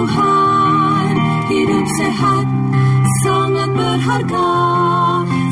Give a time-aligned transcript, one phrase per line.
[0.00, 1.12] Tuhan
[1.52, 2.48] hidup sehat
[3.20, 4.48] sangat berharga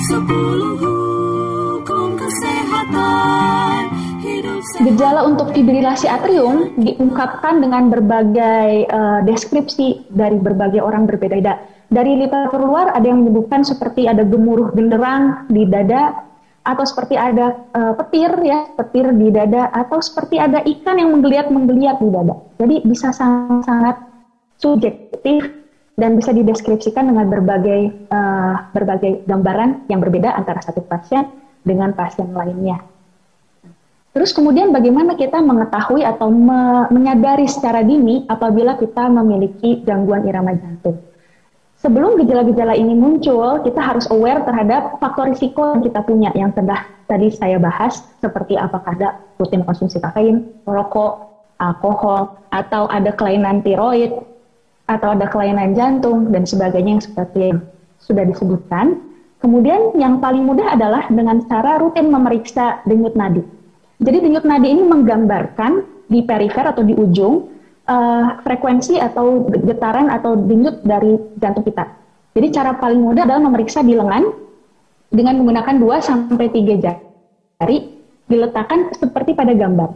[0.09, 3.93] sepuluh hukum kesehatan
[4.25, 11.85] hidup sehat Gejala untuk fibrilasi atrium diungkapkan dengan berbagai eh, deskripsi dari berbagai orang berbeda-beda.
[11.93, 16.25] Dari literatur luar ada yang menyebutkan seperti ada gemuruh genderang di dada
[16.65, 22.01] atau seperti ada eh, petir ya, petir di dada atau seperti ada ikan yang menggeliat-menggeliat
[22.01, 22.33] di dada.
[22.57, 24.08] Jadi bisa sangat-sangat
[24.59, 25.55] subjektif
[25.99, 31.27] dan bisa dideskripsikan dengan berbagai eh, berbagai gambaran yang berbeda antara satu pasien
[31.67, 32.79] dengan pasien lainnya.
[34.15, 40.55] Terus kemudian bagaimana kita mengetahui atau me- menyadari secara dini apabila kita memiliki gangguan irama
[40.59, 40.99] jantung?
[41.79, 46.83] Sebelum gejala-gejala ini muncul, kita harus aware terhadap faktor risiko yang kita punya yang telah
[47.07, 51.23] tadi saya bahas, seperti apakah ada rutin konsumsi kafein, rokok,
[51.63, 54.11] alkohol, atau ada kelainan tiroid,
[54.89, 57.59] atau ada kelainan jantung, dan sebagainya yang seperti yang
[58.01, 59.05] sudah disebutkan.
[59.39, 63.45] Kemudian yang paling mudah adalah dengan cara rutin memeriksa denyut nadi.
[64.03, 67.47] Jadi denyut nadi ini menggambarkan di perifer atau di ujung
[67.87, 71.87] eh, frekuensi atau getaran atau denyut dari jantung kita.
[72.35, 74.31] Jadi cara paling mudah adalah memeriksa di lengan
[75.09, 77.79] dengan menggunakan 2 sampai 3 jari
[78.29, 79.91] diletakkan seperti pada gambar.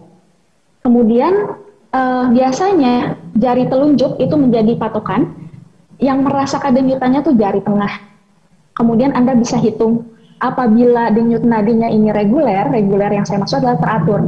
[0.83, 1.55] Kemudian
[1.92, 5.32] eh, biasanya jari telunjuk itu menjadi patokan
[6.03, 7.92] yang merasakan denyutannya tuh jari tengah.
[8.72, 10.08] Kemudian Anda bisa hitung
[10.42, 14.20] apabila denyut nadinya ini reguler, reguler yang saya maksud adalah teratur.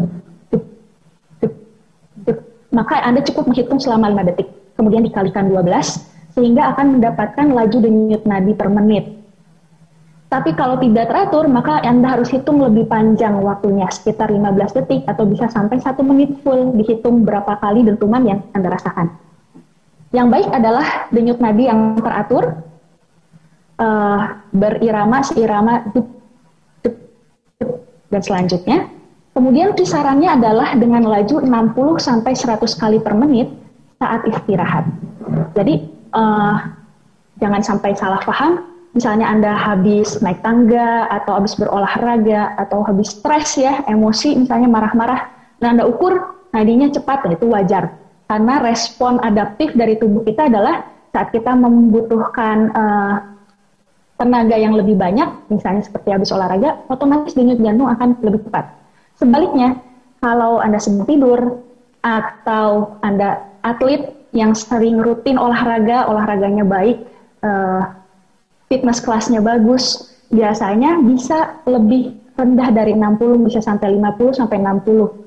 [2.75, 4.49] Maka Anda cukup menghitung selama 5 detik.
[4.75, 9.24] Kemudian dikalikan 12 sehingga akan mendapatkan laju denyut nadi per menit.
[10.33, 15.23] Tapi kalau tidak teratur, maka Anda harus hitung lebih panjang waktunya, sekitar 15 detik atau
[15.29, 19.15] bisa sampai satu menit full dihitung berapa kali dentuman yang Anda rasakan.
[20.11, 22.45] Yang baik adalah denyut nadi yang teratur,
[23.79, 24.21] eh,
[24.55, 26.07] berirama, seirama, dup,
[26.83, 26.97] dup,
[27.63, 27.71] dup,
[28.11, 28.79] dan selanjutnya.
[29.35, 33.51] Kemudian kisarannya adalah dengan laju 60 sampai 100 kali per menit
[34.03, 34.87] saat istirahat.
[35.55, 35.75] Jadi
[36.15, 36.57] eh,
[37.39, 38.74] jangan sampai salah paham.
[38.95, 45.27] Misalnya Anda habis naik tangga atau habis berolahraga atau habis stres ya, emosi misalnya marah-marah.
[45.59, 46.15] Nah, Anda ukur
[46.55, 47.91] nadinya cepat, nah itu wajar.
[48.31, 53.17] Karena respon adaptif dari tubuh kita adalah saat kita membutuhkan eh,
[54.15, 58.71] tenaga yang lebih banyak, misalnya seperti habis olahraga, otomatis denyut jantung akan lebih cepat.
[59.19, 59.75] Sebaliknya,
[60.23, 61.59] kalau Anda sedang tidur
[61.99, 67.03] atau Anda atlet yang sering rutin olahraga, olahraganya baik,
[67.43, 67.83] eh,
[68.69, 75.25] fitness kelasnya bagus, biasanya bisa lebih rendah dari 60, bisa sampai 50 sampai 60.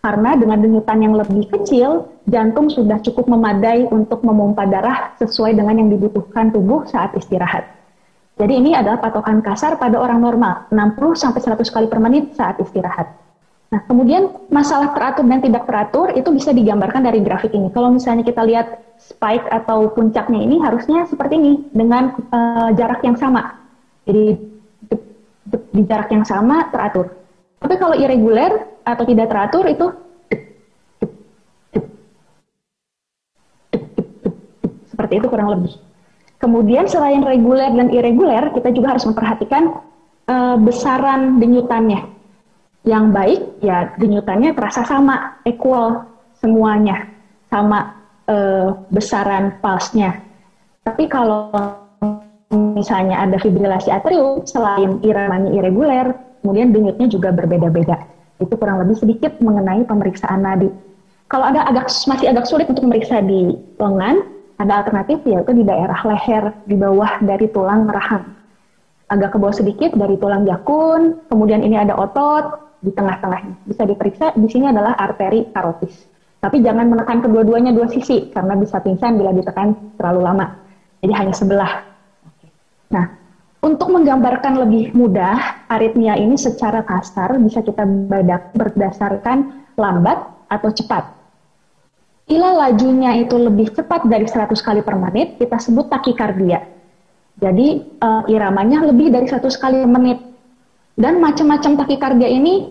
[0.00, 5.76] Karena dengan denyutan yang lebih kecil, jantung sudah cukup memadai untuk memompa darah sesuai dengan
[5.76, 7.68] yang dibutuhkan tubuh saat istirahat.
[8.40, 12.56] Jadi ini adalah patokan kasar pada orang normal, 60 sampai 100 kali per menit saat
[12.56, 13.12] istirahat.
[13.70, 17.70] Nah, kemudian masalah teratur dan tidak teratur itu bisa digambarkan dari grafik ini.
[17.70, 18.66] Kalau misalnya kita lihat
[18.98, 23.46] spike atau puncaknya ini harusnya seperti ini dengan eh, jarak yang sama.
[24.02, 24.34] Jadi
[25.46, 27.14] de- di jarak yang sama teratur.
[27.62, 29.86] Tapi kalau irregular atau tidak teratur itu
[34.90, 35.78] seperti itu kurang lebih.
[36.42, 39.78] Kemudian selain reguler dan irregular, kita juga harus memperhatikan
[40.26, 42.19] eh, besaran denyutannya.
[42.80, 46.08] Yang baik ya denyutannya terasa sama, equal
[46.40, 47.04] semuanya,
[47.52, 47.92] sama
[48.24, 50.16] eh, besaran pulse-nya.
[50.80, 51.52] Tapi kalau
[52.50, 58.00] misalnya ada fibrilasi atrium, selain iramanya irregular, kemudian denyutnya juga berbeda-beda.
[58.40, 60.72] Itu kurang lebih sedikit mengenai pemeriksaan nadi.
[61.28, 64.24] Kalau ada agak masih agak sulit untuk memeriksa di lengan,
[64.56, 68.24] ada alternatif yaitu di daerah leher di bawah dari tulang rahang.
[69.12, 73.68] Agak ke bawah sedikit dari tulang jakun, kemudian ini ada otot di tengah-tengahnya.
[73.68, 76.08] Bisa diperiksa, di sini adalah arteri karotis.
[76.40, 80.46] Tapi jangan menekan kedua-duanya dua sisi karena bisa pingsan bila ditekan terlalu lama.
[81.04, 81.72] Jadi hanya sebelah.
[82.88, 83.06] Nah,
[83.60, 90.16] untuk menggambarkan lebih mudah, aritmia ini secara kasar bisa kita bedak berdasarkan lambat
[90.48, 91.12] atau cepat.
[92.24, 96.62] Bila lajunya itu lebih cepat dari 100 kali per menit, kita sebut takikardia.
[97.36, 100.18] Jadi uh, iramanya lebih dari 100 kali per menit.
[100.96, 102.70] Dan macam-macam takikardia ini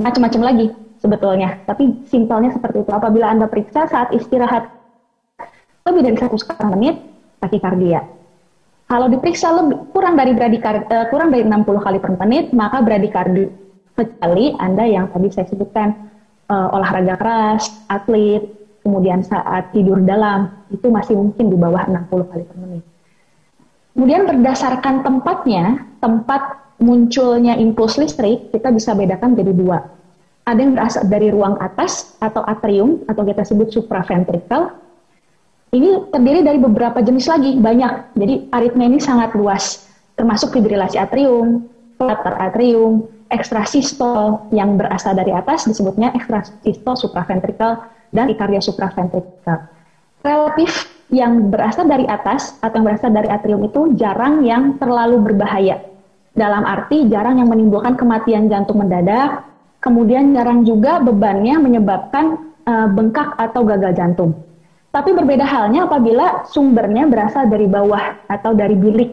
[0.00, 0.66] macam-macam lagi
[1.00, 1.60] sebetulnya.
[1.68, 2.90] Tapi simpelnya seperti itu.
[2.92, 4.68] Apabila Anda periksa saat istirahat
[5.84, 6.96] lebih dari 100 kali per menit,
[7.44, 8.00] takikardia.
[8.84, 13.48] Kalau diperiksa lebih kurang dari bradikard, uh, kurang dari 60 kali per menit, maka bradikardi.
[13.94, 15.94] Kecuali Anda yang tadi saya sebutkan
[16.50, 18.42] uh, olahraga keras, atlet,
[18.82, 22.82] kemudian saat tidur dalam, itu masih mungkin di bawah 60 kali per menit.
[23.94, 29.78] Kemudian berdasarkan tempatnya, tempat munculnya impuls listrik, kita bisa bedakan jadi dua
[30.44, 34.76] ada yang berasal dari ruang atas atau atrium atau kita sebut supraventrikel.
[35.74, 38.14] Ini terdiri dari beberapa jenis lagi, banyak.
[38.14, 41.66] Jadi aritmia ini sangat luas, termasuk fibrilasi atrium,
[41.98, 47.80] flutter atrium, ekstrasistol yang berasal dari atas disebutnya ekstrasistol supraventrikel
[48.14, 49.66] dan ikardia supraventrikel.
[50.22, 55.82] Relatif yang berasal dari atas atau yang berasal dari atrium itu jarang yang terlalu berbahaya.
[56.34, 59.54] Dalam arti jarang yang menimbulkan kematian jantung mendadak,
[59.84, 64.32] Kemudian jarang juga bebannya menyebabkan uh, bengkak atau gagal jantung.
[64.88, 69.12] Tapi berbeda halnya apabila sumbernya berasal dari bawah atau dari bilik.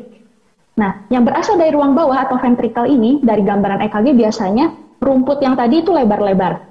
[0.79, 4.71] Nah, yang berasal dari ruang bawah atau ventrikel ini dari gambaran EKG biasanya
[5.03, 6.63] rumput yang tadi itu lebar-lebar.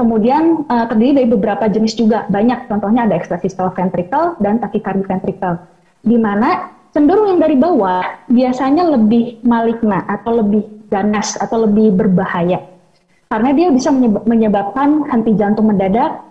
[0.00, 2.72] Kemudian uh, terdiri dari beberapa jenis juga, banyak.
[2.72, 5.60] Contohnya ada extrasystole ventricle dan tachycardia ventricle.
[6.00, 8.00] Di mana cenderung yang dari bawah
[8.32, 12.64] biasanya lebih maligna atau lebih ganas atau lebih berbahaya
[13.26, 13.90] karena dia bisa
[14.24, 16.22] menyebabkan henti jantung mendadak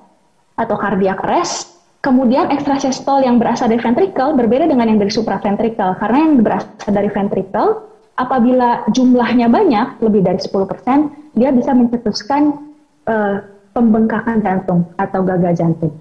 [0.56, 1.75] atau cardiac arrest.
[2.00, 6.00] Kemudian ekstrasistol yang berasal dari ventricle berbeda dengan yang dari supraventricle.
[6.00, 7.83] Karena yang berasal dari ventricle,
[8.15, 12.62] apabila jumlahnya banyak, lebih dari 10%, dia bisa mencetuskan
[13.09, 15.91] uh, pembengkakan jantung atau gagal jantung.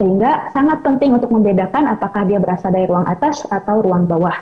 [0.00, 4.32] Sehingga sangat penting untuk membedakan apakah dia berasal dari ruang atas atau ruang bawah.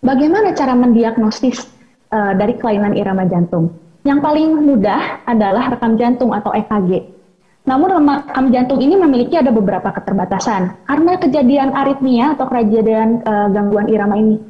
[0.00, 1.66] Bagaimana cara mendiagnosis
[2.14, 3.74] uh, dari kelainan irama jantung?
[4.06, 7.18] Yang paling mudah adalah rekam jantung atau EKG.
[7.66, 13.84] Namun rekam jantung ini memiliki ada beberapa keterbatasan karena kejadian aritmia atau kejadian e, gangguan
[13.92, 14.40] irama ini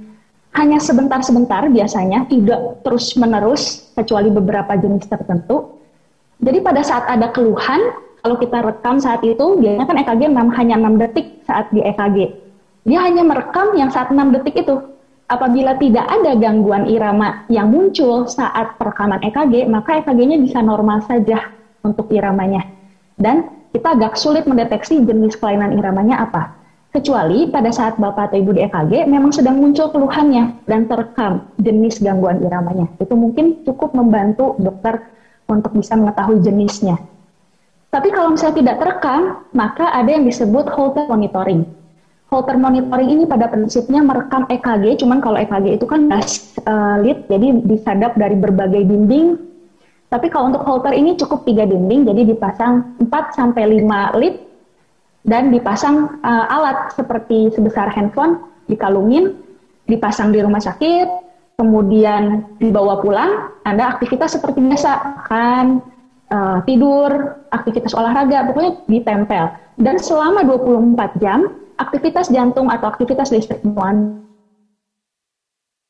[0.58, 5.78] hanya sebentar-sebentar biasanya, tidak terus-menerus kecuali beberapa jenis tertentu.
[6.42, 7.78] Jadi pada saat ada keluhan,
[8.20, 12.18] kalau kita rekam saat itu, biasanya kan EKG hanya 6 detik saat di EKG.
[12.84, 14.76] Dia hanya merekam yang saat 6 detik itu.
[15.30, 21.54] Apabila tidak ada gangguan irama yang muncul saat perekaman EKG, maka EKG-nya bisa normal saja
[21.80, 22.66] untuk iramanya.
[23.16, 26.60] Dan kita agak sulit mendeteksi jenis kelainan iramanya apa.
[26.90, 32.02] Kecuali pada saat Bapak atau Ibu di EKG memang sedang muncul keluhannya dan terekam jenis
[32.02, 32.90] gangguan iramanya.
[32.98, 34.98] Itu mungkin cukup membantu dokter
[35.46, 36.98] untuk bisa mengetahui jenisnya.
[37.90, 41.66] Tapi kalau misalnya tidak terekam, maka ada yang disebut Holter monitoring.
[42.30, 47.26] Holter monitoring ini pada prinsipnya merekam EKG, cuman kalau EKG itu kan gas uh, lead,
[47.26, 49.34] jadi disadap dari berbagai dinding.
[50.06, 54.38] Tapi kalau untuk Holter ini cukup tiga dinding, jadi dipasang 4 sampai 5 lead
[55.26, 58.38] dan dipasang uh, alat seperti sebesar handphone,
[58.70, 59.34] dikalungin,
[59.90, 61.10] dipasang di rumah sakit,
[61.58, 65.82] kemudian dibawa pulang, Anda aktivitas seperti biasa, makan,
[66.30, 69.44] uh, tidur, aktivitas olahraga, pokoknya ditempel.
[69.76, 74.22] Dan selama 24 jam, aktivitas jantung atau aktivitas listrik muan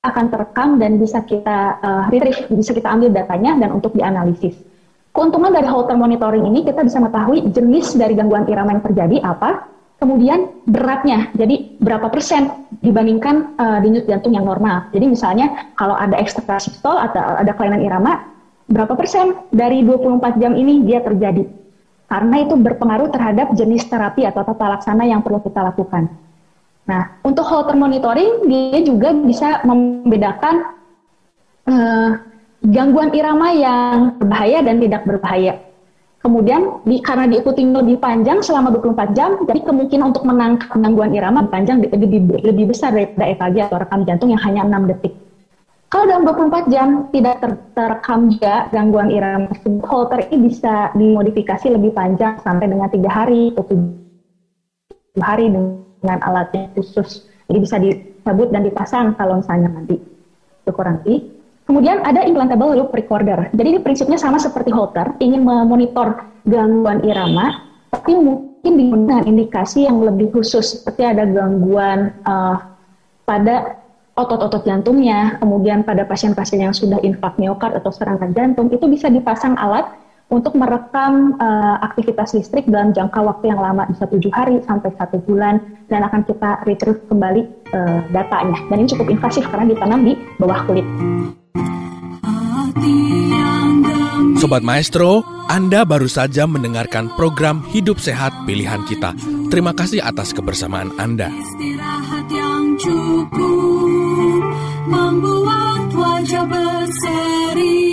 [0.01, 4.57] akan terekam dan bisa kita uh, retrieve, bisa kita ambil datanya dan untuk dianalisis.
[5.13, 9.69] Keuntungan dari Holter monitoring ini kita bisa mengetahui jenis dari gangguan irama yang terjadi apa,
[10.01, 12.49] kemudian beratnya, jadi berapa persen
[12.81, 14.89] dibandingkan uh, denyut jantung yang normal.
[14.97, 18.30] Jadi misalnya kalau ada ekstrakasistol atau ada kelainan irama,
[18.71, 21.43] berapa persen dari 24 jam ini dia terjadi
[22.11, 26.11] karena itu berpengaruh terhadap jenis terapi atau tata laksana yang perlu kita lakukan.
[26.91, 30.75] Nah, untuk Holter monitoring dia juga bisa membedakan
[31.71, 32.11] uh,
[32.67, 35.55] gangguan irama yang berbahaya dan tidak berbahaya.
[36.21, 41.47] Kemudian di, karena diikuti lebih panjang selama 24 jam, jadi kemungkinan untuk menangkap gangguan irama
[41.49, 45.15] panjang lebih, lebih besar daripada EKG atau rekam jantung yang hanya 6 detik.
[45.91, 51.67] Kalau dalam 24 jam tidak ter terekam juga gangguan irama tersebut, Holter ini bisa dimodifikasi
[51.67, 57.27] lebih panjang sampai dengan tiga hari atau tujuh hari dengan alatnya khusus.
[57.51, 59.99] Jadi bisa disebut dan dipasang kalau misalnya nanti
[60.63, 61.03] itu kurang.
[61.67, 63.51] Kemudian ada implantable loop recorder.
[63.51, 69.99] Jadi ini prinsipnya sama seperti Holter, ingin memonitor gangguan irama, tapi mungkin dengan indikasi yang
[70.07, 72.63] lebih khusus, seperti ada gangguan uh,
[73.27, 73.80] pada
[74.21, 79.57] otot-otot jantungnya, kemudian pada pasien-pasien yang sudah infak miokard atau serangan jantung, itu bisa dipasang
[79.57, 79.89] alat
[80.31, 85.19] untuk merekam uh, aktivitas listrik dalam jangka waktu yang lama bisa tujuh hari sampai satu
[85.27, 85.59] bulan
[85.91, 87.43] dan akan kita retrieve kembali
[87.75, 90.87] uh, datanya dan ini cukup invasif karena ditanam di bawah kulit.
[94.39, 95.21] Sobat Maestro,
[95.53, 99.13] Anda baru saja mendengarkan program Hidup Sehat Pilihan Kita.
[99.53, 101.29] Terima kasih atas kebersamaan Anda.
[106.31, 107.91] Wajah berseri.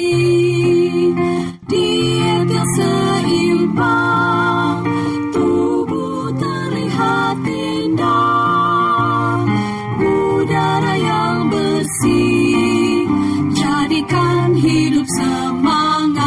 [1.66, 4.86] Diet yang seimbang,
[5.34, 9.42] tubuh terlihat indah,
[9.98, 13.10] udara yang bersih,
[13.58, 16.22] jadikan hidup semangat,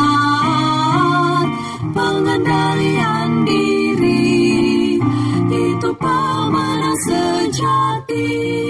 [1.94, 4.98] pengendalian diri,
[5.46, 8.69] itu pemenang sejati,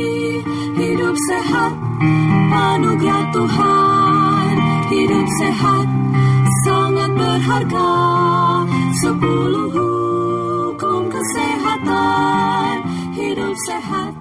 [1.51, 1.75] sehat,
[2.55, 4.53] anugerah Tuhan,
[4.87, 5.87] hidup sehat,
[6.63, 7.91] sangat berharga.
[9.03, 12.75] Sepuluh hukum kesehatan.
[13.19, 14.20] Hidup sehat